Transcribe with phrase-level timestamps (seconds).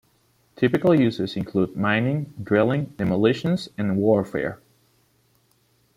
[0.55, 4.59] Typical uses include mining, drilling, demolitions, and warfare.